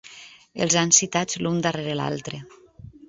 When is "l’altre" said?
2.01-2.41